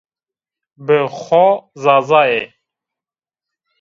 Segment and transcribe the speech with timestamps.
[0.85, 1.45] Bi xo
[1.83, 2.41] zaza yê